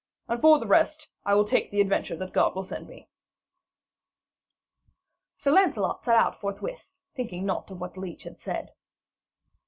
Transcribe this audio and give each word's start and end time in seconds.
And, 0.27 0.41
for 0.41 0.57
the 0.57 0.65
rest, 0.65 1.11
I 1.25 1.35
will 1.35 1.45
take 1.45 1.69
the 1.69 1.79
adventure 1.79 2.15
that 2.15 2.33
God 2.33 2.55
will 2.55 2.63
send 2.63 2.87
me.' 2.87 3.07
Sir 5.37 5.51
Lancelot 5.51 6.03
set 6.05 6.15
out 6.17 6.41
forthwith, 6.41 6.91
thinking 7.13 7.45
naught 7.45 7.69
of 7.69 7.79
what 7.79 7.93
the 7.93 7.99
leech 7.99 8.23
had 8.23 8.39
said. 8.39 8.71